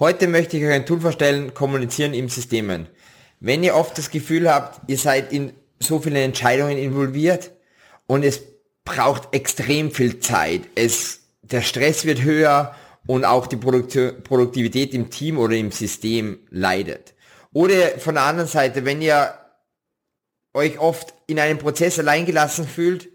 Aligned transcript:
Heute 0.00 0.28
möchte 0.28 0.56
ich 0.56 0.64
euch 0.64 0.72
ein 0.72 0.86
Tool 0.86 0.98
vorstellen, 0.98 1.52
Kommunizieren 1.52 2.14
im 2.14 2.30
Systemen. 2.30 2.86
Wenn 3.38 3.62
ihr 3.62 3.74
oft 3.74 3.98
das 3.98 4.10
Gefühl 4.10 4.50
habt, 4.50 4.80
ihr 4.88 4.96
seid 4.96 5.30
in 5.30 5.52
so 5.78 5.98
viele 5.98 6.22
Entscheidungen 6.22 6.78
involviert 6.78 7.50
und 8.06 8.22
es 8.22 8.40
braucht 8.82 9.34
extrem 9.34 9.90
viel 9.90 10.18
Zeit, 10.18 10.62
es, 10.74 11.20
der 11.42 11.60
Stress 11.60 12.06
wird 12.06 12.22
höher 12.22 12.74
und 13.06 13.26
auch 13.26 13.46
die 13.46 13.56
Produktivität 13.56 14.94
im 14.94 15.10
Team 15.10 15.38
oder 15.38 15.54
im 15.54 15.70
System 15.70 16.38
leidet. 16.48 17.12
Oder 17.52 17.98
von 17.98 18.14
der 18.14 18.24
anderen 18.24 18.48
Seite, 18.48 18.86
wenn 18.86 19.02
ihr 19.02 19.34
euch 20.54 20.78
oft 20.78 21.12
in 21.26 21.38
einem 21.38 21.58
Prozess 21.58 21.98
alleingelassen 21.98 22.66
fühlt 22.66 23.10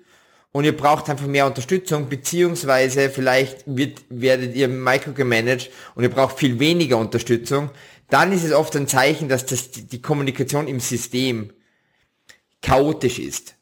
und 0.56 0.64
ihr 0.64 0.78
braucht 0.78 1.10
einfach 1.10 1.28
mehr 1.28 1.48
Unterstützung, 1.48 2.08
beziehungsweise 2.08 3.10
vielleicht 3.10 3.64
wird, 3.66 4.04
werdet 4.08 4.56
ihr 4.56 4.70
microgemanagt 4.70 5.70
und 5.96 6.04
ihr 6.04 6.10
braucht 6.10 6.40
viel 6.40 6.60
weniger 6.60 6.96
Unterstützung, 6.98 7.72
dann 8.10 8.32
ist 8.32 8.46
es 8.46 8.54
oft 8.54 8.74
ein 8.78 8.88
Zeichen, 8.88 9.28
dass 9.28 9.46
das, 9.46 9.72
die 9.72 10.02
Kommunikation 10.02 10.70
im 10.70 10.80
System 10.80 11.52
chaotisch 12.62 13.20
ist. 13.20 13.56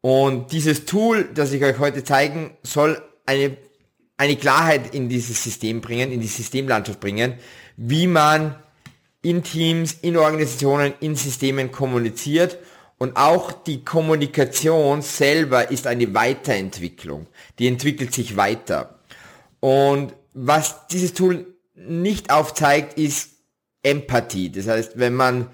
Und 0.00 0.50
dieses 0.52 0.86
Tool, 0.86 1.28
das 1.34 1.52
ich 1.52 1.62
euch 1.62 1.78
heute 1.78 2.04
zeigen, 2.04 2.56
soll 2.62 3.02
eine, 3.26 3.58
eine 4.16 4.36
Klarheit 4.36 4.94
in 4.94 5.10
dieses 5.10 5.44
System 5.44 5.82
bringen, 5.82 6.10
in 6.10 6.22
die 6.22 6.26
Systemlandschaft 6.26 7.00
bringen, 7.00 7.34
wie 7.76 8.06
man 8.06 8.54
in 9.20 9.42
Teams, 9.42 9.92
in 10.00 10.16
Organisationen, 10.16 10.94
in 11.00 11.16
Systemen 11.16 11.70
kommuniziert 11.70 12.56
und 13.00 13.16
auch 13.16 13.50
die 13.52 13.82
Kommunikation 13.82 15.00
selber 15.00 15.70
ist 15.70 15.86
eine 15.86 16.12
Weiterentwicklung. 16.12 17.28
Die 17.58 17.66
entwickelt 17.66 18.12
sich 18.12 18.36
weiter. 18.36 19.00
Und 19.58 20.12
was 20.34 20.86
dieses 20.88 21.14
Tool 21.14 21.46
nicht 21.74 22.30
aufzeigt, 22.30 22.98
ist 22.98 23.30
Empathie. 23.82 24.52
Das 24.52 24.68
heißt, 24.68 24.98
wenn 24.98 25.14
man, 25.14 25.48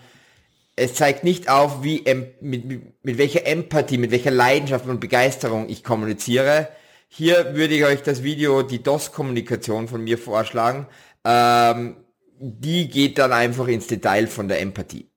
es 0.75 0.95
zeigt 0.95 1.23
nicht 1.23 1.49
auf, 1.49 1.85
wie, 1.85 2.03
mit, 2.41 2.65
mit 3.05 3.19
welcher 3.19 3.47
Empathie, 3.47 3.99
mit 3.99 4.11
welcher 4.11 4.33
Leidenschaft 4.33 4.87
und 4.87 4.99
Begeisterung 4.99 5.69
ich 5.69 5.85
kommuniziere. 5.85 6.69
Hier 7.07 7.55
würde 7.55 7.75
ich 7.75 7.85
euch 7.85 8.03
das 8.03 8.25
Video, 8.25 8.63
die 8.63 8.83
DOS-Kommunikation 8.83 9.87
von 9.87 10.03
mir 10.03 10.19
vorschlagen. 10.19 10.89
Ähm, 11.25 11.99
die 12.41 12.89
geht 12.89 13.19
dann 13.19 13.33
einfach 13.33 13.69
ins 13.69 13.87
Detail 13.87 14.27
von 14.27 14.49
der 14.49 14.61
Empathie. 14.61 15.09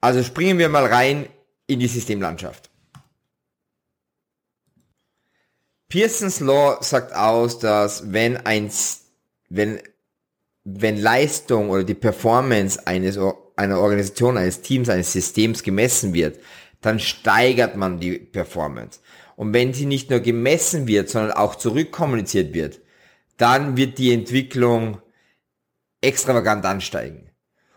Also 0.00 0.22
springen 0.22 0.58
wir 0.58 0.68
mal 0.68 0.86
rein 0.86 1.28
in 1.66 1.80
die 1.80 1.86
Systemlandschaft. 1.86 2.70
Pearson's 5.88 6.40
Law 6.40 6.78
sagt 6.82 7.12
aus, 7.14 7.58
dass 7.58 8.12
wenn 8.12 8.36
ein, 8.38 8.70
wenn, 9.48 9.80
wenn 10.64 10.96
Leistung 10.96 11.70
oder 11.70 11.84
die 11.84 11.94
Performance 11.94 12.86
eines, 12.86 13.18
einer 13.56 13.80
Organisation, 13.80 14.38
eines 14.38 14.62
Teams, 14.62 14.88
eines 14.88 15.12
Systems 15.12 15.62
gemessen 15.62 16.14
wird, 16.14 16.38
dann 16.80 16.98
steigert 16.98 17.76
man 17.76 17.98
die 17.98 18.18
Performance. 18.18 19.00
Und 19.36 19.52
wenn 19.52 19.74
sie 19.74 19.86
nicht 19.86 20.10
nur 20.10 20.20
gemessen 20.20 20.86
wird, 20.86 21.08
sondern 21.08 21.32
auch 21.32 21.56
zurückkommuniziert 21.56 22.54
wird, 22.54 22.80
dann 23.36 23.76
wird 23.76 23.98
die 23.98 24.12
Entwicklung 24.12 25.00
extravagant 26.00 26.64
ansteigen. 26.64 27.30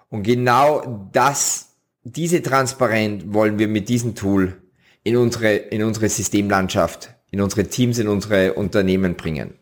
Und 0.10 0.24
genau 0.24 1.10
das, 1.12 1.73
diese 2.04 2.42
Transparenz 2.42 3.24
wollen 3.28 3.60
wir 3.60 3.68
mit 3.68 3.90
diesem 3.90 4.16
Tool 4.16 4.62
in 5.04 5.18
unsere, 5.18 5.56
in 5.56 5.84
unsere 5.84 6.10
Systemlandschaft, 6.10 7.14
in 7.32 7.42
unsere 7.42 7.68
Teams, 7.68 7.98
in 7.98 8.08
unsere 8.08 8.54
Unternehmen 8.54 9.16
bringen. 9.16 9.58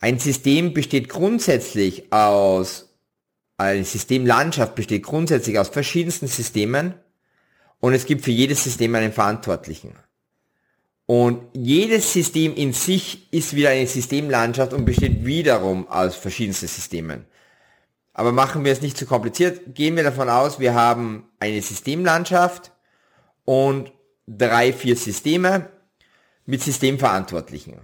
Ein 0.00 0.18
System 0.18 0.74
besteht 0.74 1.08
grundsätzlich 1.08 2.12
aus, 2.12 2.94
eine 3.56 3.84
Systemlandschaft 3.84 4.76
besteht 4.76 5.02
grundsätzlich 5.02 5.58
aus 5.58 5.68
verschiedensten 5.68 6.28
Systemen 6.28 6.94
und 7.80 7.92
es 7.94 8.06
gibt 8.06 8.24
für 8.24 8.30
jedes 8.30 8.62
System 8.62 8.94
einen 8.94 9.12
Verantwortlichen. 9.12 9.94
Und 11.06 11.40
jedes 11.54 12.12
System 12.12 12.54
in 12.54 12.72
sich 12.72 13.32
ist 13.32 13.56
wieder 13.56 13.70
eine 13.70 13.86
Systemlandschaft 13.86 14.72
und 14.72 14.84
besteht 14.84 15.24
wiederum 15.24 15.88
aus 15.88 16.14
verschiedensten 16.14 16.68
Systemen. 16.68 17.24
Aber 18.18 18.32
machen 18.32 18.64
wir 18.64 18.72
es 18.72 18.80
nicht 18.82 18.98
zu 18.98 19.06
kompliziert. 19.06 19.76
Gehen 19.76 19.94
wir 19.94 20.02
davon 20.02 20.28
aus, 20.28 20.58
wir 20.58 20.74
haben 20.74 21.30
eine 21.38 21.62
Systemlandschaft 21.62 22.72
und 23.44 23.92
drei, 24.26 24.72
vier 24.72 24.96
Systeme 24.96 25.68
mit 26.44 26.60
Systemverantwortlichen. 26.60 27.76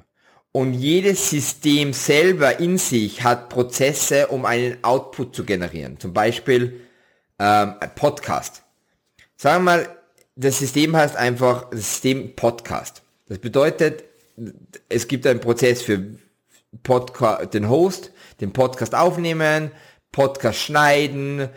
Und 0.51 0.73
jedes 0.73 1.31
System 1.31 1.93
selber 1.93 2.59
in 2.59 2.79
sich 2.79 3.23
hat 3.23 3.49
Prozesse, 3.49 4.27
um 4.27 4.45
einen 4.45 4.83
Output 4.83 5.37
zu 5.37 5.45
generieren. 5.45 6.01
Zum 6.01 6.13
Beispiel 6.13 6.81
ähm, 7.39 7.75
Podcast. 7.95 8.65
Sagen 9.37 9.65
wir 9.65 9.71
mal, 9.71 9.89
das 10.35 10.59
System 10.59 10.97
heißt 10.97 11.15
einfach 11.15 11.69
System 11.71 12.35
Podcast. 12.35 13.03
Das 13.29 13.39
bedeutet, 13.39 14.03
es 14.89 15.07
gibt 15.07 15.29
einen 15.29 15.39
Prozess 15.39 15.83
für 15.83 16.05
Podca 16.83 17.47
den 17.47 17.69
Host, 17.69 18.11
den 18.41 18.53
Podcast 18.53 18.97
aufnehmen, 18.97 19.71
Podcast 20.15 20.61
schneiden, 20.61 21.49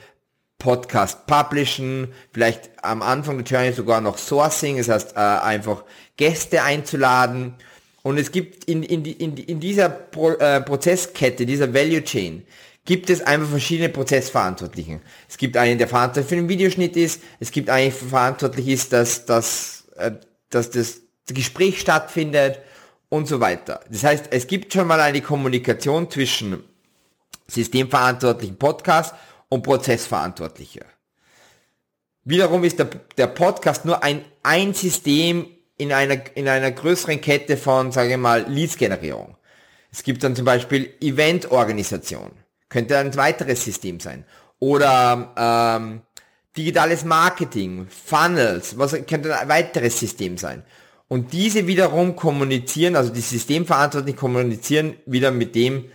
Podcast 0.57 1.28
publishen, 1.28 2.12
vielleicht 2.34 2.72
am 2.81 3.03
Anfang 3.03 3.38
der 3.38 3.45
Journey 3.45 3.72
sogar 3.72 4.01
noch 4.01 4.18
Sourcing, 4.18 4.78
das 4.78 4.90
heißt 4.90 5.16
äh, 5.16 5.19
einfach 5.19 5.84
Gäste 6.18 6.63
einzuladen. 6.63 7.53
Und 8.01 8.17
es 8.17 8.31
gibt 8.31 8.63
in, 8.63 8.81
in, 8.81 9.06
in, 9.06 9.38
in 9.38 9.59
dieser 9.59 9.90
Pro, 9.90 10.31
äh, 10.31 10.59
Prozesskette, 10.62 11.46
dieser 11.46 11.72
Value 11.72 12.03
Chain, 12.03 12.47
gibt 12.84 13.12
es 13.12 13.22
einfach 13.22 13.47
verschiedene 13.47 13.90
Prozessverantwortlichen. 13.90 15.01
Es 15.29 15.38
gibt 15.38 15.56
einen, 15.56 15.78
der 15.78 15.88
verantwortlich 15.88 16.29
für 16.29 16.35
den 16.38 16.50
Videoschnitt 16.50 16.97
ist, 16.97 17.22
es 17.40 17.51
gibt 17.51 17.69
einen, 17.69 17.91
der 17.91 18.09
verantwortlich 18.09 18.69
ist, 18.69 18.91
dass, 18.91 19.25
dass, 19.25 19.88
äh, 19.97 20.13
dass 20.50 20.72
das 20.72 21.01
Gespräch 21.28 21.79
stattfindet 21.79 22.59
und 23.09 23.28
so 23.28 23.40
weiter. 23.40 23.81
Das 23.88 24.03
heißt, 24.03 24.29
es 24.31 24.47
gibt 24.47 24.73
schon 24.73 24.88
mal 24.88 25.00
eine 25.00 25.22
Kommunikation 25.22 26.09
zwischen 26.09 26.63
systemverantwortlichen 27.50 28.58
Podcast 28.58 29.16
und 29.50 29.63
Prozessverantwortlicher. 29.63 30.85
Wiederum 32.24 32.63
ist 32.63 32.80
der, 32.80 32.90
der 33.18 33.28
Podcast 33.28 33.85
nur 33.85 34.03
ein, 34.03 34.25
ein 34.44 34.74
System 34.74 35.47
in 35.78 35.94
einer, 35.94 36.18
in 36.35 36.47
einer 36.47 36.72
größeren 36.72 37.22
Kette 37.22 37.56
von, 37.56 37.91
sage 37.91 38.12
ich 38.12 38.18
mal, 38.18 38.46
Leads-Generierung. 38.50 39.38
Es 39.91 40.03
gibt 40.03 40.24
dann 40.24 40.35
zum 40.35 40.44
Beispiel 40.44 40.94
Event-Organisation. 41.00 42.31
Könnte 42.69 42.97
ein 42.97 43.16
weiteres 43.16 43.64
System 43.64 44.00
sein. 44.00 44.25
Oder 44.59 45.34
ähm, 45.38 46.02
digitales 46.58 47.06
Marketing, 47.06 47.88
Funnels, 47.88 48.78
was 48.78 48.91
könnte 49.06 49.40
ein 49.40 49.47
weiteres 49.47 50.00
System 50.00 50.38
sein. 50.38 50.64
Und 51.08 51.31
diese 51.31 51.68
wiederum 51.68 52.16
kommunizieren, 52.16 52.96
also 52.96 53.14
die 53.14 53.22
Systemverantwortlichen 53.22 54.19
kommunizieren 54.19 54.97
wieder 55.06 55.31
mit 55.31 55.56
dem, 55.56 55.85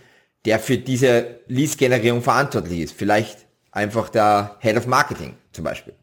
der 0.45 0.59
für 0.59 0.77
diese 0.77 1.39
Leads-Generierung 1.47 2.21
verantwortlich 2.21 2.81
ist. 2.81 2.93
Vielleicht 2.93 3.47
einfach 3.71 4.09
der 4.09 4.57
Head 4.59 4.77
of 4.77 4.87
Marketing 4.87 5.35
zum 5.51 5.63
Beispiel. 5.63 5.93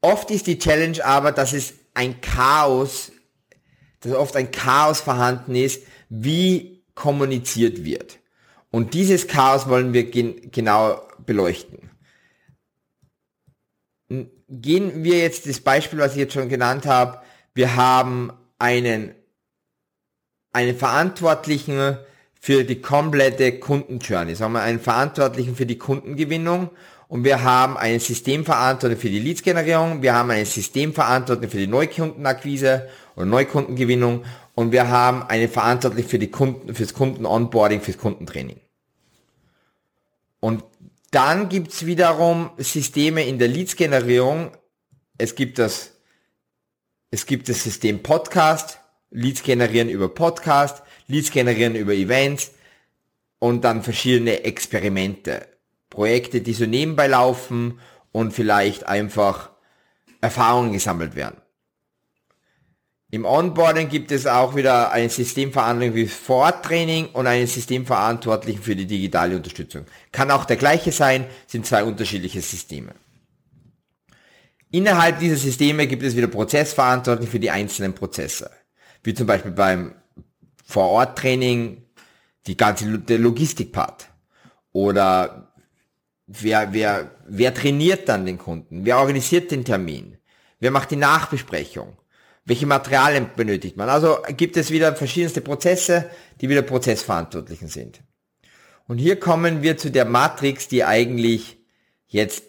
Oft 0.00 0.30
ist 0.30 0.46
die 0.46 0.58
Challenge 0.58 1.04
aber, 1.04 1.32
dass 1.32 1.52
es 1.52 1.74
ein 1.94 2.20
Chaos, 2.20 3.12
dass 4.00 4.12
oft 4.12 4.36
ein 4.36 4.50
Chaos 4.50 5.00
vorhanden 5.00 5.54
ist, 5.54 5.82
wie 6.08 6.84
kommuniziert 6.94 7.84
wird. 7.84 8.18
Und 8.70 8.94
dieses 8.94 9.26
Chaos 9.26 9.68
wollen 9.68 9.92
wir 9.92 10.10
gen 10.10 10.50
genau 10.50 11.00
beleuchten 11.24 11.86
gehen 14.48 15.04
wir 15.04 15.18
jetzt 15.18 15.48
das 15.48 15.60
Beispiel, 15.60 15.98
was 15.98 16.12
ich 16.12 16.18
jetzt 16.18 16.34
schon 16.34 16.48
genannt 16.48 16.86
habe. 16.86 17.20
Wir 17.54 17.76
haben 17.76 18.32
einen, 18.58 19.14
einen 20.52 20.76
Verantwortlichen 20.76 21.98
für 22.46 22.62
die 22.62 22.80
komplette 22.80 23.58
Kundenjourney. 23.58 24.36
Sagen 24.36 24.52
wir 24.52 24.62
einen 24.62 24.78
Verantwortlichen 24.78 25.56
für 25.56 25.66
die 25.66 25.78
Kundengewinnung 25.78 26.70
und 27.08 27.24
wir 27.24 27.42
haben 27.42 27.76
einen 27.76 27.98
Systemverantwortlichen 27.98 29.00
für 29.00 29.10
die 29.10 29.18
Leads-Generierung, 29.18 30.00
wir 30.00 30.14
haben 30.14 30.30
einen 30.30 30.46
Systemverantwortlichen 30.46 31.50
für 31.50 31.58
die 31.58 31.66
Neukundenakquise 31.66 32.88
oder 33.16 33.26
Neukundengewinnung 33.26 34.24
und 34.54 34.70
wir 34.70 34.86
haben 34.86 35.24
einen 35.24 35.48
Verantwortlichen 35.48 36.08
für 36.08 36.20
die 36.20 36.30
Kunden, 36.30 36.72
fürs 36.72 36.94
Kunden-Onboarding, 36.94 37.80
fürs 37.80 37.98
Kundentraining. 37.98 38.60
Und 40.38 40.62
dann 41.10 41.48
gibt's 41.48 41.84
wiederum 41.84 42.50
Systeme 42.58 43.26
in 43.26 43.40
der 43.40 43.48
Leads-Generierung. 43.48 44.52
Es 45.18 45.34
gibt 45.34 45.58
das, 45.58 45.94
es 47.10 47.26
gibt 47.26 47.48
das 47.48 47.64
System 47.64 48.04
Podcast, 48.04 48.78
Leads 49.10 49.42
generieren 49.42 49.88
über 49.88 50.08
Podcast, 50.08 50.84
Leads 51.08 51.30
generieren 51.30 51.74
über 51.74 51.92
Events 51.92 52.52
und 53.38 53.64
dann 53.64 53.82
verschiedene 53.82 54.44
Experimente. 54.44 55.46
Projekte, 55.90 56.40
die 56.40 56.52
so 56.52 56.66
nebenbei 56.66 57.06
laufen 57.06 57.80
und 58.12 58.32
vielleicht 58.32 58.86
einfach 58.86 59.50
Erfahrungen 60.20 60.72
gesammelt 60.72 61.14
werden. 61.14 61.40
Im 63.10 63.24
Onboarding 63.24 63.88
gibt 63.88 64.10
es 64.10 64.26
auch 64.26 64.56
wieder 64.56 64.90
einen 64.90 65.10
Systemverantwortlichen 65.10 66.08
für 66.08 66.14
Vororttraining 66.24 67.06
und 67.12 67.28
einen 67.28 67.46
Systemverantwortlichen 67.46 68.62
für 68.62 68.74
die 68.74 68.86
digitale 68.86 69.36
Unterstützung. 69.36 69.86
Kann 70.10 70.30
auch 70.32 70.44
der 70.44 70.56
gleiche 70.56 70.90
sein, 70.90 71.26
sind 71.46 71.66
zwei 71.66 71.84
unterschiedliche 71.84 72.40
Systeme. 72.40 72.94
Innerhalb 74.72 75.20
dieser 75.20 75.36
Systeme 75.36 75.86
gibt 75.86 76.02
es 76.02 76.16
wieder 76.16 76.26
Prozessverantwortliche 76.26 77.30
für 77.30 77.40
die 77.40 77.50
einzelnen 77.50 77.94
Prozesse. 77.94 78.50
Wie 79.04 79.14
zum 79.14 79.28
Beispiel 79.28 79.52
beim 79.52 79.94
Vororttraining 80.66 81.82
die 82.46 82.56
ganze 82.56 82.98
der 82.98 83.18
Logistikpart. 83.18 84.08
Oder 84.72 85.52
wer, 86.26 86.72
wer, 86.72 87.10
wer 87.26 87.54
trainiert 87.54 88.08
dann 88.08 88.26
den 88.26 88.36
Kunden? 88.36 88.84
Wer 88.84 88.98
organisiert 88.98 89.50
den 89.50 89.64
Termin? 89.64 90.18
Wer 90.58 90.70
macht 90.70 90.90
die 90.90 90.96
Nachbesprechung? 90.96 91.96
Welche 92.44 92.66
Materialien 92.66 93.30
benötigt 93.34 93.76
man? 93.76 93.88
Also 93.88 94.18
gibt 94.36 94.56
es 94.56 94.70
wieder 94.70 94.94
verschiedenste 94.94 95.40
Prozesse, 95.40 96.10
die 96.40 96.48
wieder 96.48 96.62
Prozessverantwortlichen 96.62 97.68
sind. 97.68 98.02
Und 98.86 98.98
hier 98.98 99.18
kommen 99.18 99.62
wir 99.62 99.76
zu 99.76 99.90
der 99.90 100.04
Matrix, 100.04 100.68
die 100.68 100.84
eigentlich 100.84 101.58
jetzt 102.06 102.44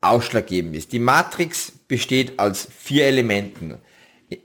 ausschlaggebend 0.00 0.76
ist. 0.76 0.92
Die 0.92 0.98
Matrix 0.98 1.72
besteht 1.88 2.38
aus 2.38 2.68
vier 2.76 3.06
Elementen. 3.06 3.78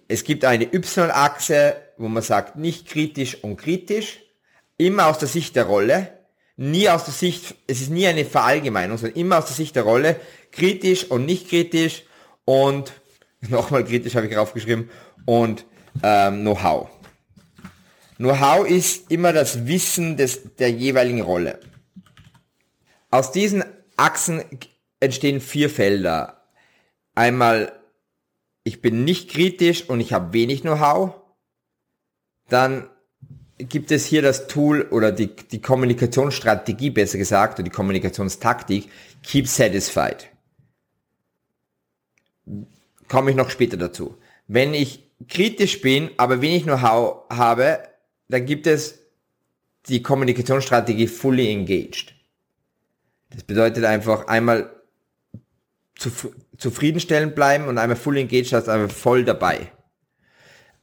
Es 0.08 0.24
gibt 0.24 0.46
eine 0.46 0.74
Y-Achse, 0.74 1.76
wo 1.98 2.08
man 2.08 2.24
sagt, 2.24 2.56
nicht 2.56 2.88
kritisch 2.88 3.44
und 3.44 3.58
kritisch, 3.58 4.20
immer 4.78 5.08
aus 5.08 5.20
der 5.20 5.28
Sicht 5.28 5.56
der 5.56 5.66
Rolle, 5.66 6.18
nie 6.56 6.90
aus 6.90 7.06
der 7.06 7.14
Sicht, 7.14 7.56
es 7.68 7.82
ist 7.82 7.90
nie 7.90 8.08
eine 8.08 8.26
Verallgemeinung, 8.26 8.98
sondern 8.98 9.20
immer 9.20 9.40
aus 9.40 9.46
der 9.46 9.56
Sicht 9.56 9.76
der 9.76 9.84
Rolle, 9.84 10.20
kritisch 10.52 11.06
und 11.06 11.26
nicht 11.26 11.50
kritisch 11.50 12.04
und 12.46 12.94
nochmal 13.42 13.86
kritisch 13.86 14.16
habe 14.16 14.28
ich 14.28 14.34
draufgeschrieben 14.34 14.90
und 15.26 15.66
ähm, 16.02 16.42
Know-how. 16.42 16.90
Know-how 18.18 18.68
ist 18.68 19.12
immer 19.12 19.34
das 19.34 19.68
Wissen 19.68 20.18
des, 20.18 20.56
der 20.56 20.72
jeweiligen 20.72 21.22
Rolle. 21.22 21.60
Aus 23.10 23.32
diesen 23.32 23.64
Achsen 23.98 24.44
entstehen 25.00 25.42
vier 25.42 25.70
Felder. 25.70 26.44
Einmal, 27.16 27.74
ich 28.64 28.82
bin 28.82 29.04
nicht 29.04 29.30
kritisch 29.30 29.90
und 29.90 30.00
ich 30.00 30.14
habe 30.14 30.34
wenig 30.34 30.62
Know-how. 30.62 31.16
Dann 32.50 32.90
gibt 33.58 33.92
es 33.92 34.06
hier 34.06 34.22
das 34.22 34.48
Tool 34.48 34.84
oder 34.92 35.12
die, 35.12 35.36
die 35.36 35.62
Kommunikationsstrategie, 35.62 36.90
besser 36.90 37.18
gesagt, 37.18 37.56
oder 37.56 37.64
die 37.64 37.70
Kommunikationstaktik, 37.70 38.90
Keep 39.24 39.48
Satisfied. 39.48 40.30
Komme 43.08 43.32
ich 43.32 43.38
noch 43.38 43.50
später 43.50 43.78
dazu. 43.78 44.18
Wenn 44.48 44.74
ich 44.74 45.12
kritisch 45.28 45.82
bin, 45.82 46.10
aber 46.18 46.42
wenig 46.42 46.64
Know-how 46.64 47.30
habe, 47.30 47.80
dann 48.28 48.46
gibt 48.46 48.68
es 48.68 49.00
die 49.88 50.02
Kommunikationsstrategie 50.02 51.08
Fully 51.08 51.50
Engaged. 51.50 52.16
Das 53.30 53.44
bedeutet 53.44 53.86
einfach 53.86 54.28
einmal 54.28 54.70
zufriedenstellend 56.58 57.36
bleiben 57.36 57.68
und 57.68 57.78
einmal 57.78 57.96
Fully 57.96 58.22
Engaged 58.22 58.54
heißt 58.54 58.70
einfach 58.70 58.96
voll 58.96 59.24
dabei. 59.24 59.72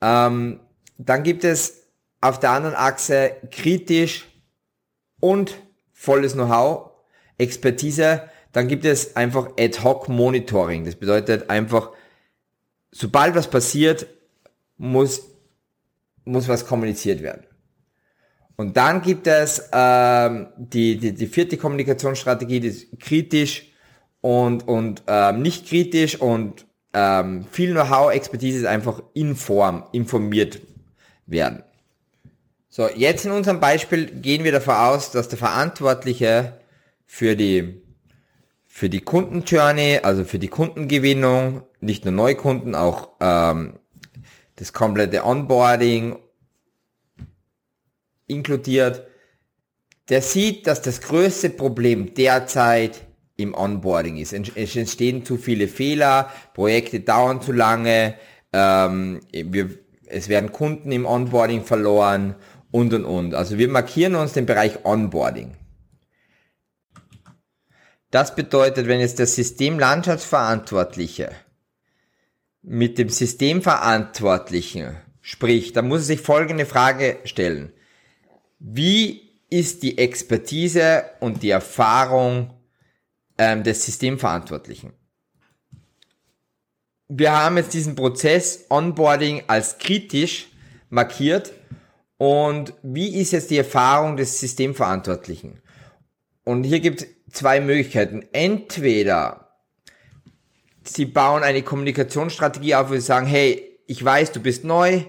Ähm, 0.00 0.60
dann 1.06 1.22
gibt 1.22 1.44
es 1.44 1.84
auf 2.20 2.38
der 2.40 2.50
anderen 2.50 2.76
Achse 2.76 3.36
kritisch 3.50 4.26
und 5.18 5.54
volles 5.92 6.34
Know-how, 6.34 6.90
Expertise. 7.38 8.22
Dann 8.52 8.68
gibt 8.68 8.84
es 8.84 9.16
einfach 9.16 9.50
Ad-Hoc-Monitoring. 9.58 10.84
Das 10.84 10.96
bedeutet 10.96 11.48
einfach, 11.48 11.90
sobald 12.90 13.34
was 13.34 13.48
passiert, 13.48 14.06
muss, 14.76 15.22
muss 16.24 16.48
was 16.48 16.66
kommuniziert 16.66 17.22
werden. 17.22 17.46
Und 18.56 18.76
dann 18.76 19.00
gibt 19.00 19.26
es 19.26 19.70
ähm, 19.72 20.48
die, 20.58 20.98
die, 20.98 21.14
die 21.14 21.26
vierte 21.26 21.56
Kommunikationsstrategie, 21.56 22.60
die 22.60 22.68
ist 22.68 23.00
kritisch 23.00 23.72
und, 24.20 24.68
und 24.68 25.02
ähm, 25.06 25.40
nicht 25.40 25.66
kritisch 25.66 26.20
und 26.20 26.66
ähm, 26.92 27.46
viel 27.50 27.70
Know-how, 27.70 28.12
Expertise 28.12 28.58
ist 28.58 28.66
einfach 28.66 29.02
in 29.14 29.34
Form, 29.34 29.84
informiert 29.92 30.60
werden. 31.30 31.62
So, 32.68 32.88
jetzt 32.88 33.24
in 33.24 33.32
unserem 33.32 33.60
Beispiel 33.60 34.06
gehen 34.06 34.44
wir 34.44 34.52
davon 34.52 34.74
aus, 34.74 35.10
dass 35.10 35.28
der 35.28 35.38
Verantwortliche 35.38 36.60
für 37.06 37.34
die, 37.34 37.82
für 38.66 38.88
die 38.88 39.00
Kundenjourney, 39.00 40.00
also 40.02 40.24
für 40.24 40.38
die 40.38 40.48
Kundengewinnung, 40.48 41.62
nicht 41.80 42.04
nur 42.04 42.14
Neukunden, 42.14 42.74
auch 42.74 43.10
ähm, 43.20 43.80
das 44.56 44.72
komplette 44.72 45.24
Onboarding 45.24 46.16
inkludiert, 48.28 49.06
der 50.08 50.22
sieht, 50.22 50.66
dass 50.66 50.82
das 50.82 51.00
größte 51.00 51.50
Problem 51.50 52.14
derzeit 52.14 53.00
im 53.36 53.54
Onboarding 53.54 54.18
ist. 54.18 54.32
Es 54.32 54.76
entstehen 54.76 55.24
zu 55.24 55.38
viele 55.38 55.66
Fehler, 55.66 56.30
Projekte 56.54 57.00
dauern 57.00 57.40
zu 57.40 57.52
lange, 57.52 58.14
ähm, 58.52 59.20
wir, 59.32 59.70
es 60.10 60.28
werden 60.28 60.52
Kunden 60.52 60.92
im 60.92 61.06
Onboarding 61.06 61.64
verloren 61.64 62.36
und 62.70 62.94
und 62.94 63.04
und. 63.04 63.34
Also 63.34 63.58
wir 63.58 63.68
markieren 63.68 64.14
uns 64.14 64.32
den 64.32 64.46
Bereich 64.46 64.84
Onboarding. 64.84 65.56
Das 68.10 68.34
bedeutet, 68.34 68.86
wenn 68.88 69.00
jetzt 69.00 69.18
der 69.20 69.26
Systemlandschaftsverantwortliche 69.26 71.30
mit 72.62 72.98
dem 72.98 73.08
Systemverantwortlichen 73.08 74.96
spricht, 75.20 75.76
dann 75.76 75.88
muss 75.88 76.00
er 76.00 76.06
sich 76.06 76.20
folgende 76.20 76.66
Frage 76.66 77.18
stellen. 77.24 77.72
Wie 78.58 79.30
ist 79.48 79.82
die 79.82 79.96
Expertise 79.98 81.04
und 81.20 81.42
die 81.42 81.50
Erfahrung 81.50 82.52
ähm, 83.38 83.62
des 83.62 83.84
Systemverantwortlichen? 83.84 84.92
Wir 87.12 87.32
haben 87.32 87.56
jetzt 87.56 87.74
diesen 87.74 87.96
Prozess 87.96 88.66
Onboarding 88.70 89.42
als 89.48 89.78
kritisch 89.78 90.46
markiert 90.90 91.52
und 92.18 92.72
wie 92.84 93.16
ist 93.20 93.32
jetzt 93.32 93.50
die 93.50 93.58
Erfahrung 93.58 94.16
des 94.16 94.38
Systemverantwortlichen? 94.38 95.60
Und 96.44 96.62
hier 96.62 96.78
gibt 96.78 97.02
es 97.02 97.08
zwei 97.32 97.60
Möglichkeiten. 97.60 98.24
Entweder 98.30 99.48
sie 100.84 101.04
bauen 101.04 101.42
eine 101.42 101.62
Kommunikationsstrategie 101.62 102.76
auf, 102.76 102.90
wo 102.90 102.94
sie 102.94 103.00
sagen, 103.00 103.26
hey, 103.26 103.76
ich 103.88 104.04
weiß, 104.04 104.30
du 104.30 104.38
bist 104.38 104.62
neu 104.62 105.02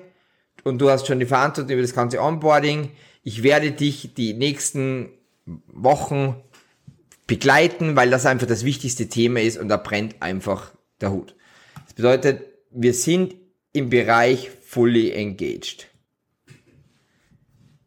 und 0.63 0.79
du 0.79 0.89
hast 0.89 1.05
schon 1.05 1.19
die 1.19 1.27
Verantwortung 1.27 1.73
über 1.73 1.83
das 1.83 1.93
ganze 1.93 2.19
Onboarding. 2.19 2.89
Ich 3.21 3.43
werde 3.43 3.73
dich 3.73 4.15
die 4.15 4.33
nächsten 4.33 5.09
Wochen 5.67 6.35
begleiten, 7.27 7.95
weil 7.95 8.09
das 8.09 8.25
einfach 8.25 8.47
das 8.47 8.65
wichtigste 8.65 9.07
Thema 9.07 9.41
ist 9.41 9.59
und 9.59 9.69
da 9.69 9.77
brennt 9.77 10.19
einfach 10.19 10.71
der 10.99 11.11
Hut. 11.11 11.35
Das 11.91 11.95
bedeutet, 11.97 12.45
wir 12.69 12.93
sind 12.93 13.35
im 13.73 13.89
Bereich 13.89 14.49
fully 14.61 15.11
engaged. 15.11 15.89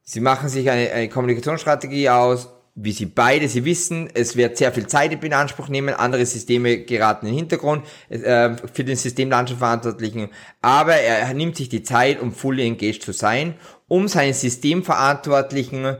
Sie 0.02 0.20
machen 0.20 0.50
sich 0.50 0.68
eine, 0.68 0.90
eine 0.90 1.08
Kommunikationsstrategie 1.08 2.10
aus, 2.10 2.50
wie 2.74 2.92
sie 2.92 3.06
beide, 3.06 3.48
sie 3.48 3.64
wissen, 3.64 4.10
es 4.12 4.36
wird 4.36 4.58
sehr 4.58 4.72
viel 4.72 4.86
Zeit 4.88 5.24
in 5.24 5.32
Anspruch 5.32 5.68
nehmen, 5.68 5.94
andere 5.94 6.26
Systeme 6.26 6.84
geraten 6.84 7.24
in 7.24 7.32
den 7.32 7.38
Hintergrund 7.38 7.86
äh, 8.10 8.56
für 8.74 8.84
den 8.84 8.96
Systemlandschaft 8.96 9.60
Verantwortlichen, 9.60 10.28
aber 10.60 10.96
er 10.96 11.32
nimmt 11.32 11.56
sich 11.56 11.70
die 11.70 11.82
Zeit, 11.82 12.20
um 12.20 12.32
fully 12.32 12.66
engaged 12.66 13.02
zu 13.02 13.12
sein, 13.12 13.54
um 13.88 14.06
seinen 14.06 14.34
Systemverantwortlichen 14.34 15.96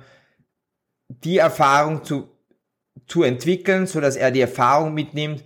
die 1.09 1.39
Erfahrung 1.39 2.05
zu, 2.05 2.29
zu 3.07 3.23
entwickeln, 3.23 3.87
so 3.87 4.03
dass 4.03 4.17
er 4.17 4.31
die 4.31 4.43
Erfahrung 4.43 4.93
mitnimmt, 4.93 5.43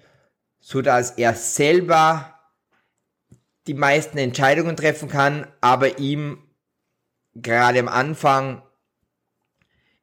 so 0.59 0.83
dass 0.83 1.12
er 1.12 1.35
selber 1.35 2.38
die 3.69 3.75
meisten 3.75 4.19
Entscheidungen 4.19 4.77
treffen 4.77 5.09
kann, 5.09 5.47
aber 5.61 5.99
ihm 5.99 6.39
gerade 7.35 7.79
am 7.79 7.89
Anfang 7.89 8.63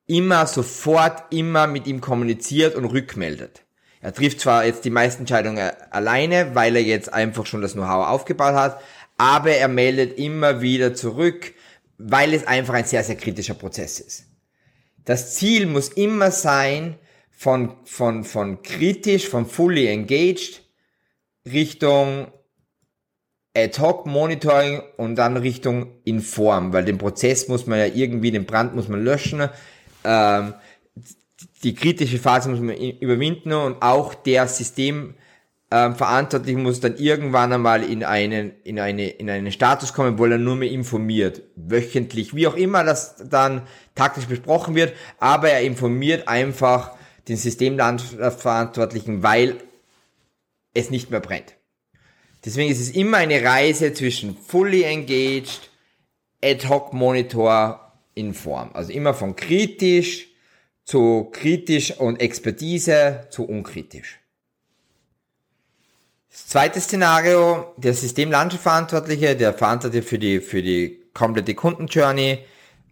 immer 0.08 0.48
sofort 0.48 1.34
immer 1.34 1.68
mit 1.68 1.88
ihm 1.88 2.00
kommuniziert 2.00 2.76
und 2.76 2.86
rückmeldet. 2.86 3.64
Er 4.02 4.14
trifft 4.14 4.40
zwar 4.40 4.66
jetzt 4.66 4.86
die 4.86 4.92
meisten 4.92 5.24
Entscheidungen 5.24 5.72
alleine, 5.90 6.54
weil 6.54 6.76
er 6.76 6.84
jetzt 6.84 7.12
einfach 7.12 7.46
schon 7.46 7.62
das 7.62 7.74
Know-how 7.74 8.08
aufgebaut 8.08 8.54
hat, 8.54 8.82
aber 9.18 9.52
er 9.52 9.68
meldet 9.68 10.18
immer 10.18 10.62
wieder 10.62 10.94
zurück, 10.94 11.54
weil 11.98 12.34
es 12.34 12.46
einfach 12.46 12.76
ein 12.76 12.86
sehr, 12.86 13.04
sehr 13.04 13.18
kritischer 13.18 13.56
Prozess 13.56 14.00
ist. 14.00 14.26
Das 15.06 15.36
Ziel 15.36 15.66
muss 15.66 15.90
immer 15.90 16.32
sein, 16.32 17.00
von, 17.38 17.76
von, 17.84 18.24
von 18.24 18.62
kritisch, 18.64 19.28
von 19.28 19.46
fully 19.46 19.88
engaged 19.88 20.64
Richtung 21.46 22.32
Ad-Hoc-Monitoring 23.56 24.82
und 24.98 25.16
dann 25.16 25.38
Richtung 25.38 25.88
Inform, 26.04 26.74
weil 26.74 26.86
den 26.86 26.98
Prozess 26.98 27.48
muss 27.48 27.68
man 27.68 27.80
ja 27.80 27.86
irgendwie, 27.86 28.32
den 28.32 28.46
Brand 28.46 28.76
muss 28.76 28.88
man 28.88 29.04
löschen, 29.04 29.50
ähm, 30.04 30.54
die 31.64 31.74
kritische 31.74 32.20
Phase 32.20 32.50
muss 32.50 32.60
man 32.60 32.76
überwinden 32.76 33.54
und 33.54 33.82
auch 33.82 34.14
der 34.14 34.48
System, 34.48 35.16
Verantwortliche 35.68 36.60
muss 36.60 36.80
dann 36.80 36.96
irgendwann 36.96 37.52
einmal 37.52 37.84
in 37.84 38.04
einen, 38.04 38.54
in 38.64 38.80
eine, 38.80 39.10
in 39.10 39.30
einen 39.30 39.52
Status 39.52 39.94
kommen, 39.94 40.20
wo 40.20 40.26
er 40.26 40.38
nur 40.38 40.56
mehr 40.56 40.70
informiert. 40.70 41.42
Wöchentlich, 41.56 42.36
wie 42.36 42.48
auch 42.48 42.56
immer 42.56 42.84
das 42.84 43.16
dann 43.30 43.64
taktisch 43.96 44.26
besprochen 44.26 44.76
wird, 44.76 44.94
aber 45.20 45.50
er 45.50 45.64
informiert 45.64 46.28
einfach 46.28 46.96
den 47.28 47.36
Systemlandverantwortlichen, 47.36 49.24
weil 49.24 49.56
es 50.74 50.92
nicht 50.92 51.10
mehr 51.10 51.20
brennt. 51.20 51.56
Deswegen 52.46 52.72
ist 52.72 52.80
es 52.80 52.92
immer 52.92 53.18
eine 53.18 53.44
Reise 53.44 53.92
zwischen 53.94 54.38
fully 54.38 54.84
engaged, 54.84 55.70
ad 56.44 56.68
hoc 56.68 56.94
Monitor 56.94 57.92
in 58.14 58.34
Form. 58.34 58.70
Also 58.74 58.92
immer 58.92 59.14
von 59.14 59.36
kritisch 59.36 60.28
zu 60.86 61.30
kritisch 61.32 61.98
und 61.98 62.22
Expertise 62.22 63.28
zu 63.32 63.46
unkritisch. 63.46 64.20
Das 66.30 66.48
zweite 66.48 66.80
Szenario, 66.80 67.74
der 67.78 67.94
Systemlandschaftsverantwortliche, 67.94 69.36
der 69.36 69.54
Verantwortliche 69.54 70.06
für 70.06 70.20
die, 70.20 70.40
für 70.42 70.62
die 70.62 71.02
komplette 71.14 71.56
Kundenjourney, 71.56 72.40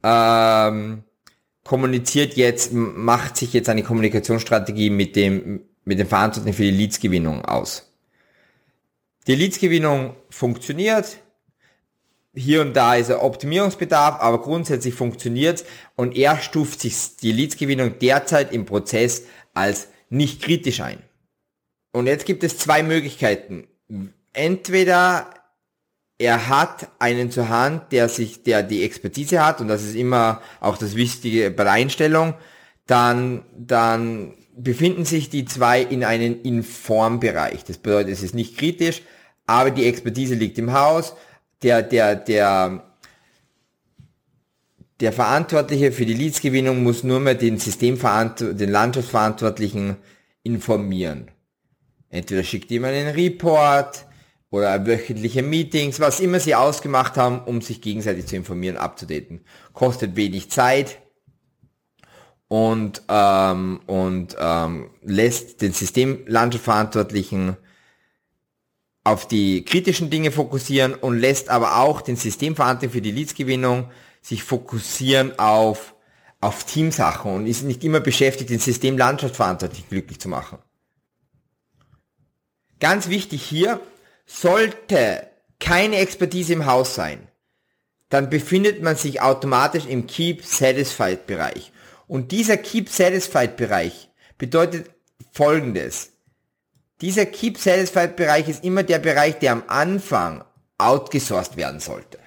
ähm, 0.01 1.03
kommuniziert 1.63 2.35
jetzt, 2.35 2.73
macht 2.73 3.37
sich 3.37 3.53
jetzt 3.53 3.69
eine 3.69 3.83
Kommunikationsstrategie 3.83 4.89
mit 4.89 5.15
dem, 5.15 5.61
mit 5.85 5.99
dem 5.99 6.07
Verantwortlichen 6.07 6.55
für 6.55 6.63
die 6.63 6.71
Leadsgewinnung 6.71 7.45
aus. 7.45 7.92
Die 9.27 9.35
Leadsgewinnung 9.35 10.15
funktioniert. 10.29 11.17
Hier 12.35 12.61
und 12.61 12.73
da 12.73 12.95
ist 12.95 13.11
ein 13.11 13.17
Optimierungsbedarf, 13.17 14.19
aber 14.19 14.41
grundsätzlich 14.41 14.95
funktioniert 14.95 15.63
und 15.95 16.15
er 16.17 16.39
stuft 16.39 16.81
sich 16.81 17.15
die 17.17 17.31
Leadsgewinnung 17.31 17.99
derzeit 17.99 18.51
im 18.51 18.65
Prozess 18.65 19.23
als 19.53 19.87
nicht 20.09 20.41
kritisch 20.41 20.81
ein. 20.81 21.01
Und 21.91 22.07
jetzt 22.07 22.25
gibt 22.25 22.43
es 22.43 22.57
zwei 22.57 22.81
Möglichkeiten. 22.81 23.67
Entweder 24.33 25.29
er 26.17 26.49
hat 26.49 26.89
einen 26.99 27.31
zur 27.31 27.49
Hand, 27.49 27.91
der 27.91 28.09
sich, 28.09 28.43
der 28.43 28.63
die 28.63 28.83
Expertise 28.83 29.45
hat, 29.45 29.61
und 29.61 29.67
das 29.67 29.83
ist 29.83 29.95
immer 29.95 30.41
auch 30.59 30.77
das 30.77 30.95
Wichtige 30.95 31.51
bei 31.51 31.63
der 31.63 31.73
Einstellung, 31.73 32.33
dann, 32.87 33.45
dann 33.55 34.33
befinden 34.55 35.05
sich 35.05 35.29
die 35.29 35.45
zwei 35.45 35.81
in 35.81 36.03
einem 36.03 36.41
Informbereich. 36.43 37.63
Das 37.63 37.77
bedeutet, 37.77 38.13
es 38.13 38.23
ist 38.23 38.35
nicht 38.35 38.57
kritisch, 38.57 39.01
aber 39.45 39.71
die 39.71 39.85
Expertise 39.85 40.35
liegt 40.35 40.57
im 40.57 40.73
Haus. 40.73 41.15
Der, 41.63 41.81
der, 41.81 42.15
der, 42.15 42.83
der 44.99 45.13
Verantwortliche 45.13 45.91
für 45.91 46.05
die 46.05 46.13
Leadsgewinnung 46.13 46.83
muss 46.83 47.03
nur 47.03 47.19
mehr 47.19 47.35
den 47.35 47.57
Systemverantwortlichen, 47.57 48.57
den 48.57 48.69
Landschaftsverantwortlichen 48.71 49.97
informieren. 50.43 51.31
Entweder 52.09 52.43
schickt 52.43 52.69
jemand 52.69 52.93
einen 52.93 53.15
Report 53.15 54.05
oder 54.51 54.85
wöchentliche 54.85 55.41
Meetings, 55.41 55.99
was 55.99 56.19
immer 56.19 56.39
sie 56.39 56.53
ausgemacht 56.53 57.17
haben, 57.17 57.39
um 57.39 57.61
sich 57.61 57.81
gegenseitig 57.81 58.27
zu 58.27 58.35
informieren, 58.35 58.77
abzudaten. 58.77 59.41
Kostet 59.73 60.15
wenig 60.15 60.51
Zeit 60.51 60.99
und, 62.53 63.01
ähm, 63.09 63.79
und 63.87 64.35
ähm, 64.37 64.91
lässt 65.01 65.63
den 65.63 65.73
Systemlandschaftsverantwortlichen 65.73 67.57
auf 69.03 69.27
die 69.27 69.65
kritischen 69.65 70.11
Dinge 70.11 70.31
fokussieren 70.31 70.93
und 70.93 71.17
lässt 71.17 71.49
aber 71.49 71.77
auch 71.77 72.01
den 72.01 72.15
Systemverantwortlichen 72.15 72.93
für 72.93 73.01
die 73.01 73.09
Leadsgewinnung 73.09 73.89
sich 74.21 74.43
fokussieren 74.43 75.39
auf, 75.39 75.95
auf 76.41 76.63
Teamsachen 76.63 77.33
und 77.33 77.47
ist 77.47 77.63
nicht 77.63 77.83
immer 77.83 78.01
beschäftigt, 78.01 78.51
den 78.51 78.59
Systemlandschaftsverantwortlichen 78.59 79.89
glücklich 79.89 80.19
zu 80.19 80.29
machen. 80.29 80.59
Ganz 82.79 83.09
wichtig 83.09 83.41
hier, 83.41 83.79
sollte 84.27 85.27
keine 85.59 85.95
Expertise 85.95 86.53
im 86.53 86.67
Haus 86.67 86.93
sein, 86.93 87.27
dann 88.09 88.29
befindet 88.29 88.83
man 88.83 88.95
sich 88.95 89.21
automatisch 89.21 89.87
im 89.87 90.05
Keep 90.05 90.45
Satisfied 90.45 91.25
Bereich. 91.25 91.72
Und 92.07 92.31
dieser 92.31 92.57
Keep 92.57 92.89
Satisfied 92.89 93.57
Bereich 93.57 94.09
bedeutet 94.37 94.89
folgendes. 95.31 96.11
Dieser 97.01 97.25
Keep 97.25 97.57
Satisfied 97.57 98.15
Bereich 98.15 98.47
ist 98.47 98.63
immer 98.63 98.83
der 98.83 98.99
Bereich, 98.99 99.39
der 99.39 99.51
am 99.53 99.63
Anfang 99.67 100.43
outgesourced 100.77 101.57
werden 101.57 101.79
sollte. 101.79 102.19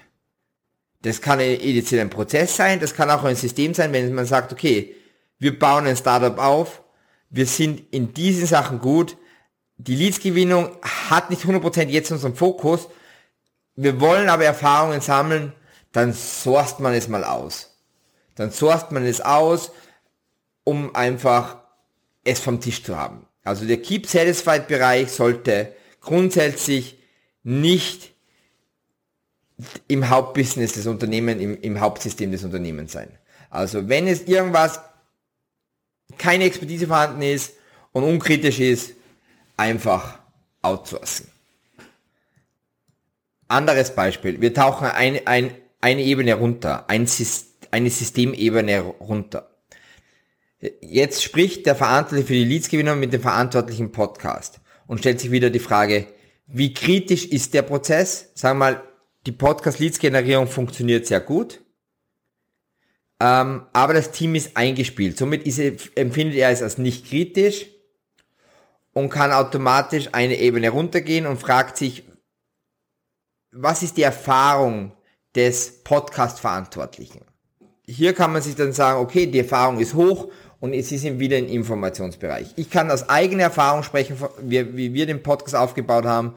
Das 1.01 1.21
kann 1.21 1.39
initial 1.39 2.01
ein 2.01 2.09
Prozess 2.09 2.55
sein, 2.55 2.79
das 2.79 2.93
kann 2.93 3.09
auch 3.09 3.23
ein 3.23 3.35
System 3.35 3.73
sein, 3.73 3.93
wenn 3.93 4.13
man 4.13 4.25
sagt, 4.25 4.51
okay, 4.51 4.95
wir 5.39 5.57
bauen 5.57 5.85
ein 5.85 5.95
Startup 5.95 6.37
auf, 6.39 6.83
wir 7.29 7.45
sind 7.45 7.93
in 7.93 8.13
diesen 8.13 8.47
Sachen 8.47 8.79
gut, 8.79 9.17
die 9.77 9.95
Leadsgewinnung 9.95 10.75
hat 10.81 11.29
nicht 11.29 11.43
100% 11.43 11.87
jetzt 11.87 12.11
unseren 12.11 12.35
Fokus. 12.35 12.87
Wir 13.75 14.01
wollen 14.01 14.27
aber 14.27 14.43
Erfahrungen 14.43 15.01
sammeln, 15.01 15.53
dann 15.91 16.13
sourst 16.13 16.79
man 16.79 16.95
es 16.95 17.07
mal 17.07 17.23
aus. 17.23 17.76
Dann 18.37 18.51
sourst 18.51 18.91
man 18.91 19.05
es 19.05 19.19
aus, 19.19 19.71
um 20.63 20.95
einfach 20.95 21.57
es 22.23 22.39
vom 22.39 22.61
Tisch 22.61 22.83
zu 22.83 22.97
haben. 22.97 23.25
Also 23.43 23.65
der 23.65 23.81
Keep 23.81 24.07
Satisfied 24.07 24.67
Bereich 24.67 25.11
sollte 25.11 25.73
grundsätzlich 26.01 26.97
nicht 27.43 28.13
im 29.87 30.09
Hauptbusiness 30.09 30.73
des 30.73 30.85
Unternehmens, 30.85 31.41
im, 31.41 31.59
im 31.61 31.79
Hauptsystem 31.79 32.31
des 32.31 32.43
Unternehmens 32.43 32.91
sein. 32.91 33.09
Also 33.49 33.89
wenn 33.89 34.07
es 34.07 34.27
irgendwas 34.27 34.81
keine 36.17 36.43
Expertise 36.43 36.87
vorhanden 36.87 37.21
ist 37.21 37.53
und 37.91 38.03
unkritisch 38.03 38.59
ist, 38.59 38.93
einfach 39.55 40.19
outsourcen. 40.61 41.27
Anderes 43.47 43.95
Beispiel. 43.95 44.41
Wir 44.41 44.53
tauchen 44.53 44.87
ein, 44.87 45.25
ein, 45.25 45.55
eine 45.81 46.03
Ebene 46.03 46.35
runter, 46.35 46.89
ein, 46.89 47.07
eine 47.71 47.89
Systemebene 47.89 48.81
runter. 48.81 49.49
Jetzt 50.81 51.23
spricht 51.23 51.65
der 51.65 51.75
Verantwortliche 51.75 52.27
für 52.27 52.33
die 52.33 52.45
Leadsgewinnung 52.45 52.99
mit 52.99 53.13
dem 53.13 53.21
verantwortlichen 53.21 53.91
Podcast 53.91 54.59
und 54.87 54.99
stellt 54.99 55.19
sich 55.19 55.31
wieder 55.31 55.49
die 55.49 55.59
Frage, 55.59 56.07
wie 56.47 56.73
kritisch 56.73 57.25
ist 57.25 57.53
der 57.53 57.61
Prozess? 57.61 58.31
Sagen 58.33 58.57
wir 58.57 58.71
mal, 58.71 58.83
die 59.25 59.33
Podcast-Leads-Generierung 59.33 60.47
funktioniert 60.47 61.05
sehr 61.05 61.19
gut, 61.19 61.61
ähm, 63.19 63.65
aber 63.73 63.93
das 63.93 64.11
Team 64.11 64.35
ist 64.35 64.55
eingespielt. 64.55 65.17
Somit 65.17 65.45
ist, 65.45 65.59
empfindet 65.97 66.37
er 66.37 66.49
es 66.49 66.61
als 66.61 66.77
nicht 66.77 67.07
kritisch 67.07 67.67
und 68.93 69.09
kann 69.09 69.31
automatisch 69.31 70.09
eine 70.13 70.37
Ebene 70.39 70.69
runtergehen 70.69 71.27
und 71.27 71.37
fragt 71.37 71.77
sich, 71.77 72.03
was 73.51 73.83
ist 73.83 73.97
die 73.97 74.03
Erfahrung 74.03 74.93
des 75.35 75.83
Podcast-Verantwortlichen? 75.83 77.21
Hier 77.89 78.13
kann 78.13 78.33
man 78.33 78.41
sich 78.41 78.55
dann 78.55 78.73
sagen, 78.73 78.99
okay, 78.99 79.27
die 79.27 79.39
Erfahrung 79.39 79.79
ist 79.79 79.93
hoch 79.93 80.27
und 80.59 80.73
Sie 80.73 80.97
sind 80.97 81.19
wieder 81.19 81.37
im 81.37 81.47
Informationsbereich. 81.47 82.53
Ich 82.57 82.69
kann 82.69 82.91
aus 82.91 83.07
eigener 83.07 83.43
Erfahrung 83.43 83.83
sprechen, 83.83 84.17
wie, 84.41 84.93
wir 84.93 85.05
den 85.05 85.23
Podcast 85.23 85.55
aufgebaut 85.55 86.03
haben. 86.03 86.33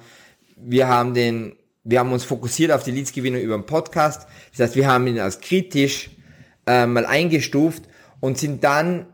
Wir 0.57 0.87
haben 0.87 1.13
den, 1.13 1.57
wir 1.83 1.99
haben 1.99 2.13
uns 2.13 2.23
fokussiert 2.23 2.71
auf 2.71 2.85
die 2.85 2.93
Leadsgewinnung 2.93 3.41
über 3.41 3.59
den 3.59 3.67
Podcast. 3.67 4.29
Das 4.53 4.69
heißt, 4.69 4.77
wir 4.77 4.87
haben 4.87 5.09
ihn 5.09 5.19
als 5.19 5.41
kritisch 5.41 6.11
äh, 6.69 6.87
mal 6.87 7.05
eingestuft 7.05 7.83
und 8.21 8.39
sind 8.39 8.63
dann 8.63 9.07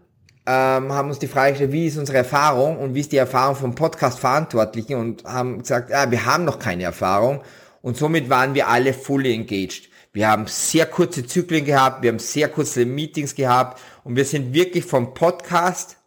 ähm, 0.45 0.93
haben 0.93 1.09
uns 1.09 1.19
die 1.19 1.29
Frage 1.29 1.53
gestellt, 1.53 1.73
wie 1.73 1.87
ist 1.87 1.97
unsere 1.97 2.19
Erfahrung 2.19 2.79
und 2.79 2.95
wie 2.95 3.01
ist 3.01 3.13
die 3.13 3.17
Erfahrung 3.17 3.57
vom 3.57 3.75
Podcast-Verantwortlichen 3.75 4.97
und 4.97 5.25
haben 5.25 5.61
gesagt, 5.61 5.91
ja, 5.91 6.11
wir 6.11 6.27
haben 6.27 6.45
noch 6.45 6.59
keine 6.59 6.85
Erfahrung 6.85 7.41
und 7.81 7.97
somit 7.97 8.29
waren 8.29 8.55
wir 8.55 8.69
alle 8.69 8.93
fully 8.93 9.33
engaged. 9.33 9.89
Wir 10.17 10.29
haben 10.29 10.47
sehr 10.47 10.87
kurze 10.87 11.27
Zyklen 11.27 11.67
gehabt, 11.67 12.03
wir 12.03 12.09
haben 12.09 12.19
sehr 12.19 12.49
kurze 12.49 12.87
Meetings 12.87 13.35
gehabt 13.35 13.79
und 14.03 14.17
wir 14.17 14.25
sind 14.25 14.55
wirklich 14.55 14.87
vom 14.87 15.13
Podcast, 15.13 15.99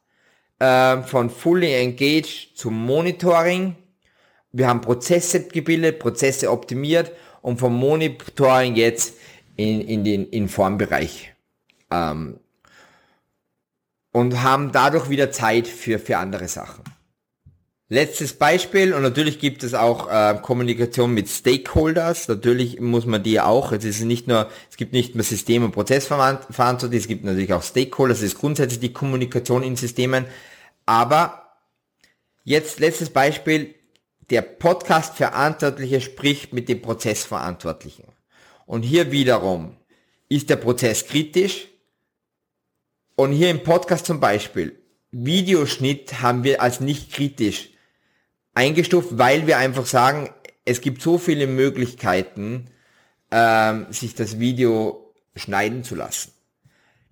äh, 0.57 1.03
von 1.03 1.29
fully 1.29 1.71
engaged 1.75 2.57
zum 2.57 2.73
Monitoring. 2.87 3.75
Wir 4.51 4.67
haben 4.67 4.81
Prozesse 4.81 5.47
gebildet, 5.47 5.99
Prozesse 5.99 6.49
optimiert 6.49 7.11
und 7.43 7.59
vom 7.59 7.75
Monitoring 7.75 8.75
jetzt 8.75 9.13
in, 9.57 9.79
in 9.81 10.03
den 10.03 10.25
Informbereich 10.25 11.35
ähm, 11.91 12.39
und 14.11 14.41
haben 14.41 14.71
dadurch 14.71 15.11
wieder 15.11 15.29
Zeit 15.29 15.67
für, 15.67 15.99
für 15.99 16.17
andere 16.17 16.47
Sachen. 16.47 16.83
Letztes 17.91 18.33
Beispiel, 18.33 18.93
und 18.93 19.01
natürlich 19.01 19.39
gibt 19.39 19.63
es 19.63 19.73
auch 19.73 20.11
äh, 20.11 20.37
Kommunikation 20.43 21.11
mit 21.11 21.27
Stakeholders, 21.27 22.27
natürlich 22.27 22.79
muss 22.79 23.07
man 23.07 23.23
die 23.23 23.41
auch, 23.41 23.71
es 23.71 23.83
ist 23.83 24.01
nicht 24.01 24.27
nur, 24.27 24.47
es 24.69 24.77
gibt 24.77 24.93
nicht 24.93 25.15
nur 25.15 25.23
System- 25.23 25.63
und 25.63 25.71
Prozessverantwortlich, 25.71 27.01
es 27.01 27.07
gibt 27.07 27.23
natürlich 27.23 27.51
auch 27.51 27.63
Stakeholders, 27.63 28.19
es 28.19 28.25
ist 28.25 28.37
grundsätzlich 28.37 28.79
die 28.79 28.93
Kommunikation 28.93 29.63
in 29.63 29.75
Systemen, 29.75 30.27
aber 30.85 31.55
jetzt 32.43 32.79
letztes 32.79 33.09
Beispiel, 33.09 33.73
der 34.29 34.43
Podcast-Verantwortliche 34.43 35.99
spricht 35.99 36.53
mit 36.53 36.69
dem 36.69 36.83
Prozessverantwortlichen. 36.83 38.05
Und 38.67 38.83
hier 38.83 39.11
wiederum, 39.11 39.77
ist 40.27 40.51
der 40.51 40.57
Prozess 40.57 41.07
kritisch? 41.07 41.69
Und 43.15 43.31
hier 43.31 43.49
im 43.49 43.63
Podcast 43.63 44.05
zum 44.05 44.19
Beispiel, 44.19 44.77
Videoschnitt 45.09 46.21
haben 46.21 46.43
wir 46.43 46.61
als 46.61 46.81
nicht 46.81 47.11
kritisch 47.11 47.71
eingestuft, 48.53 49.17
weil 49.17 49.47
wir 49.47 49.57
einfach 49.57 49.85
sagen, 49.85 50.29
es 50.65 50.81
gibt 50.81 51.01
so 51.01 51.17
viele 51.17 51.47
Möglichkeiten, 51.47 52.67
ähm, 53.31 53.87
sich 53.89 54.15
das 54.15 54.39
Video 54.39 55.13
schneiden 55.35 55.83
zu 55.83 55.95
lassen. 55.95 56.31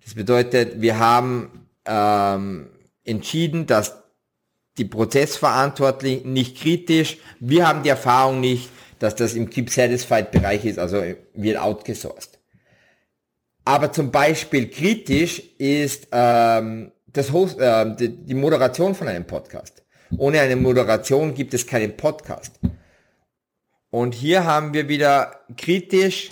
Das 0.04 0.14
bedeutet, 0.14 0.80
wir 0.80 0.98
haben 0.98 1.68
ähm, 1.84 2.70
entschieden, 3.04 3.66
dass 3.66 3.94
die 4.78 4.84
Prozessverantwortlichen 4.84 6.32
nicht 6.32 6.56
kritisch, 6.56 7.18
wir 7.40 7.66
haben 7.66 7.82
die 7.82 7.88
Erfahrung 7.88 8.40
nicht, 8.40 8.70
dass 8.98 9.14
das 9.16 9.34
im 9.34 9.50
Keep 9.50 9.70
Satisfied 9.70 10.30
Bereich 10.30 10.64
ist, 10.64 10.78
also 10.78 11.02
wird 11.34 11.58
outgesourced. 11.58 12.38
Aber 13.64 13.92
zum 13.92 14.10
Beispiel 14.10 14.70
kritisch 14.70 15.42
ist 15.58 16.08
ähm, 16.12 16.92
das 17.06 17.32
Host, 17.32 17.58
äh, 17.60 17.94
die, 17.96 18.08
die 18.08 18.34
Moderation 18.34 18.94
von 18.94 19.08
einem 19.08 19.26
Podcast. 19.26 19.82
Ohne 20.16 20.40
eine 20.40 20.56
Moderation 20.56 21.34
gibt 21.34 21.54
es 21.54 21.66
keinen 21.66 21.96
Podcast. 21.96 22.58
Und 23.90 24.14
hier 24.14 24.44
haben 24.44 24.72
wir 24.72 24.88
wieder 24.88 25.40
kritisch 25.56 26.30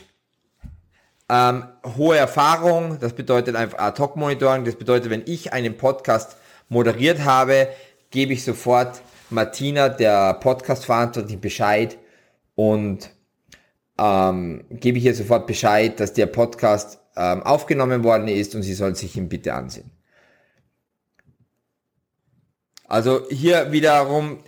ähm, 1.29 1.65
hohe 1.97 2.17
Erfahrung, 2.17 2.99
das 3.01 3.13
bedeutet 3.15 3.57
einfach 3.57 3.79
Ad-Hoc-Monitoring, 3.79 4.65
das 4.65 4.77
bedeutet, 4.77 5.11
wenn 5.11 5.23
ich 5.27 5.53
einen 5.53 5.77
Podcast 5.77 6.37
moderiert 6.69 7.25
habe, 7.25 7.69
gebe 8.11 8.33
ich 8.33 8.45
sofort 8.45 9.01
Martina, 9.31 9.89
der 9.89 10.35
Podcast-Verantwortlichen, 10.35 11.41
Bescheid 11.41 11.99
und 12.55 13.11
ähm, 13.99 14.65
gebe 14.71 14.99
ich 14.99 15.05
ihr 15.05 15.15
sofort 15.15 15.47
Bescheid, 15.47 15.99
dass 15.99 16.13
der 16.13 16.27
Podcast 16.27 17.01
ähm, 17.17 17.43
aufgenommen 17.43 18.05
worden 18.05 18.29
ist 18.29 18.55
und 18.55 18.63
sie 18.63 18.75
soll 18.75 18.95
sich 18.95 19.17
ihn 19.17 19.29
bitte 19.29 19.55
ansehen. 19.55 19.91
Also 22.89 23.27
hier 23.31 23.73
wiederum, 23.73 24.39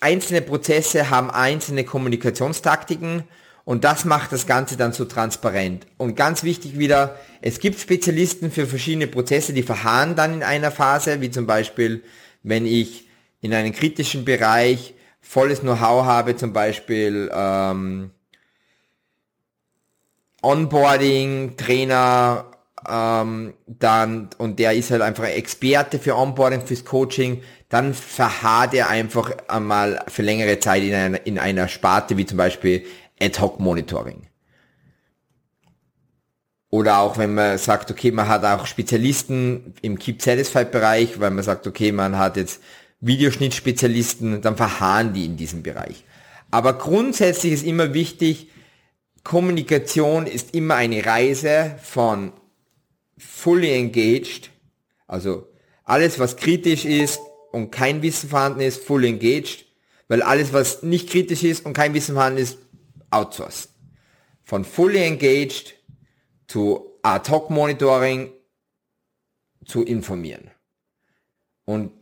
einzelne 0.00 0.42
Prozesse 0.42 1.10
haben 1.10 1.30
einzelne 1.30 1.84
Kommunikationstaktiken 1.84 3.24
und 3.64 3.84
das 3.84 4.04
macht 4.04 4.32
das 4.32 4.46
Ganze 4.46 4.76
dann 4.76 4.92
so 4.92 5.04
transparent. 5.04 5.86
Und 5.96 6.16
ganz 6.16 6.42
wichtig 6.42 6.78
wieder, 6.78 7.18
es 7.40 7.60
gibt 7.60 7.78
Spezialisten 7.78 8.50
für 8.50 8.66
verschiedene 8.66 9.06
Prozesse, 9.06 9.52
die 9.52 9.62
verharren 9.62 10.16
dann 10.16 10.34
in 10.34 10.42
einer 10.42 10.70
Phase, 10.70 11.20
wie 11.20 11.30
zum 11.30 11.46
Beispiel, 11.46 12.02
wenn 12.42 12.66
ich 12.66 13.08
in 13.40 13.54
einem 13.54 13.72
kritischen 13.72 14.24
Bereich 14.24 14.94
volles 15.20 15.60
Know-how 15.60 16.04
habe, 16.04 16.36
zum 16.36 16.52
Beispiel 16.52 17.30
ähm, 17.32 18.10
Onboarding, 20.42 21.56
Trainer, 21.56 22.51
ähm, 22.88 23.54
dann, 23.66 24.30
und 24.38 24.58
der 24.58 24.72
ist 24.72 24.90
halt 24.90 25.02
einfach 25.02 25.24
Experte 25.24 25.98
für 25.98 26.16
Onboarding, 26.16 26.62
fürs 26.62 26.84
Coaching, 26.84 27.42
dann 27.68 27.94
verharrt 27.94 28.74
er 28.74 28.88
einfach 28.88 29.30
einmal 29.48 30.04
für 30.08 30.22
längere 30.22 30.58
Zeit 30.58 30.82
in 30.82 30.94
einer, 30.94 31.26
in 31.26 31.38
einer 31.38 31.68
Sparte, 31.68 32.16
wie 32.16 32.26
zum 32.26 32.38
Beispiel 32.38 32.84
Ad-Hoc-Monitoring. 33.20 34.26
Oder 36.70 36.98
auch 36.98 37.18
wenn 37.18 37.34
man 37.34 37.58
sagt, 37.58 37.90
okay, 37.90 38.10
man 38.10 38.28
hat 38.28 38.44
auch 38.44 38.66
Spezialisten 38.66 39.74
im 39.82 39.98
Keep 39.98 40.22
Satisfied 40.22 40.70
Bereich, 40.72 41.20
weil 41.20 41.30
man 41.30 41.44
sagt, 41.44 41.66
okay, 41.66 41.92
man 41.92 42.16
hat 42.18 42.36
jetzt 42.36 42.62
Videoschnittspezialisten, 43.00 44.40
dann 44.40 44.56
verharren 44.56 45.12
die 45.12 45.26
in 45.26 45.36
diesem 45.36 45.62
Bereich. 45.62 46.04
Aber 46.50 46.74
grundsätzlich 46.74 47.52
ist 47.52 47.66
immer 47.66 47.94
wichtig, 47.94 48.48
Kommunikation 49.24 50.26
ist 50.26 50.54
immer 50.54 50.76
eine 50.76 51.04
Reise 51.04 51.76
von 51.82 52.32
fully 53.22 53.72
engaged, 53.72 54.50
also 55.06 55.46
alles, 55.84 56.18
was 56.18 56.36
kritisch 56.36 56.84
ist 56.84 57.20
und 57.52 57.70
kein 57.70 58.02
Wissen 58.02 58.28
vorhanden 58.28 58.60
ist, 58.60 58.82
fully 58.84 59.08
engaged, 59.08 59.64
weil 60.08 60.22
alles, 60.22 60.52
was 60.52 60.82
nicht 60.82 61.08
kritisch 61.08 61.42
ist 61.44 61.64
und 61.64 61.72
kein 61.72 61.94
Wissen 61.94 62.14
vorhanden 62.14 62.38
ist, 62.38 62.58
outsourced. 63.10 63.68
Von 64.44 64.64
fully 64.64 65.02
engaged 65.02 65.74
zu 66.46 66.98
Ad-Hoc-Monitoring 67.02 68.32
zu 69.64 69.82
informieren. 69.82 70.50
Und 71.64 71.92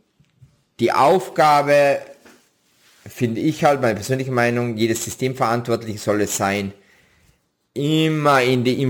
die 0.79 0.91
Aufgabe, 0.91 2.01
finde 3.05 3.41
ich 3.41 3.63
halt, 3.63 3.81
meine 3.81 3.95
persönliche 3.95 4.31
Meinung, 4.31 4.77
jedes 4.77 5.03
Systemverantwortliche 5.05 5.99
soll 5.99 6.21
es 6.21 6.37
sein, 6.37 6.73
immer 7.73 8.41
in 8.41 8.63
die 8.63 8.81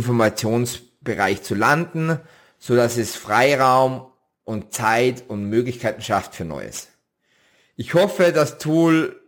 Informationsbereich 1.02 1.44
zu 1.44 1.56
landen, 1.56 2.20
so 2.60 2.76
dass 2.76 2.98
es 2.98 3.16
Freiraum 3.16 4.08
und 4.44 4.74
Zeit 4.74 5.24
und 5.28 5.46
Möglichkeiten 5.46 6.02
schafft 6.02 6.36
für 6.36 6.46
Neues. 6.46 6.90
Ich 7.76 7.94
hoffe, 7.94 8.32
das 8.32 8.58
Tool 8.58 9.20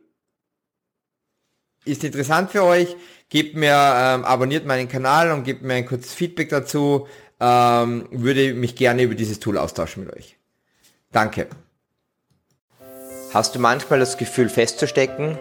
ist 1.85 2.03
interessant 2.03 2.51
für 2.51 2.63
euch. 2.63 2.95
Gebt 3.29 3.55
mir, 3.55 3.73
ähm, 3.73 4.25
abonniert 4.25 4.65
meinen 4.65 4.87
Kanal 4.87 5.31
und 5.31 5.43
gebt 5.43 5.63
mir 5.63 5.73
ein 5.73 5.85
kurzes 5.85 6.13
Feedback 6.13 6.49
dazu. 6.49 7.07
Ähm, 7.39 8.07
würde 8.11 8.53
mich 8.53 8.75
gerne 8.75 9.03
über 9.03 9.15
dieses 9.15 9.39
Tool 9.39 9.57
austauschen 9.57 10.05
mit 10.05 10.15
euch. 10.15 10.37
Danke. 11.11 11.47
Hast 13.33 13.55
du 13.55 13.59
manchmal 13.59 13.99
das 13.99 14.17
Gefühl 14.17 14.49
festzustecken? 14.49 15.39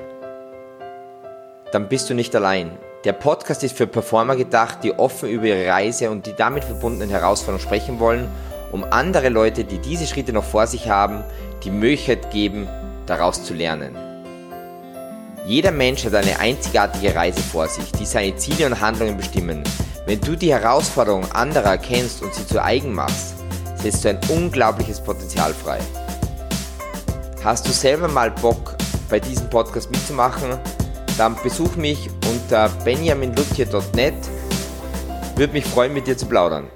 Dann 1.73 1.89
bist 1.89 2.09
du 2.09 2.15
nicht 2.15 2.35
allein. 2.35 2.79
Der 3.05 3.13
Podcast 3.13 3.65
ist 3.65 3.77
für 3.77 3.89
Performer 3.89 4.37
gedacht, 4.37 4.85
die 4.85 4.97
offen 4.97 5.29
über 5.29 5.47
ihre 5.47 5.69
Reise 5.69 6.09
und 6.09 6.25
die 6.27 6.37
damit 6.37 6.63
verbundenen 6.63 7.11
Herausforderungen 7.11 7.61
sprechen 7.61 7.99
wollen, 7.99 8.29
um 8.71 8.85
andere 8.85 9.29
Leute, 9.29 9.65
die 9.65 9.79
diese 9.79 10.07
Schritte 10.07 10.33
noch 10.33 10.45
vor 10.45 10.69
sich 10.69 10.89
haben, 10.89 11.25
die 11.65 11.73
Möglichkeit 11.73 12.31
geben, 12.31 12.69
daraus 13.07 13.43
zu 13.43 13.55
lernen. 13.55 13.97
Jeder 15.45 15.73
Mensch 15.73 16.05
hat 16.05 16.15
eine 16.15 16.39
einzigartige 16.39 17.13
Reise 17.13 17.41
vor 17.41 17.67
sich, 17.67 17.91
die 17.91 18.07
seine 18.07 18.37
Ziele 18.37 18.67
und 18.67 18.81
Handlungen 18.81 19.17
bestimmen. 19.17 19.65
Wenn 20.07 20.21
du 20.21 20.37
die 20.37 20.53
Herausforderungen 20.53 21.31
anderer 21.33 21.71
erkennst 21.71 22.23
und 22.23 22.33
sie 22.33 22.47
zu 22.47 22.63
eigen 22.63 22.95
machst, 22.95 23.35
setzt 23.75 24.05
du 24.05 24.11
ein 24.11 24.21
unglaubliches 24.29 25.01
Potenzial 25.01 25.53
frei. 25.53 25.81
Hast 27.43 27.67
du 27.67 27.73
selber 27.73 28.07
mal 28.07 28.31
Bock, 28.31 28.77
bei 29.11 29.19
diesem 29.19 29.51
Podcast 29.51 29.91
mitzumachen? 29.91 30.61
Dann 31.19 31.37
besuch 31.43 31.77
mich 31.77 32.09
unter 32.31 32.69
benjaminlutje.net. 32.85 34.15
Würde 35.37 35.53
mich 35.53 35.65
freuen, 35.65 35.93
mit 35.93 36.07
dir 36.07 36.17
zu 36.17 36.27
plaudern. 36.27 36.69